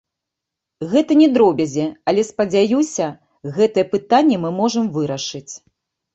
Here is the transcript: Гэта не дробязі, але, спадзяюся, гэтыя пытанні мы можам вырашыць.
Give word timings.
Гэта 0.93 1.11
не 1.19 1.27
дробязі, 1.35 1.85
але, 2.13 2.21
спадзяюся, 2.31 3.07
гэтыя 3.59 3.85
пытанні 3.93 4.41
мы 4.49 4.53
можам 4.59 4.91
вырашыць. 4.99 5.47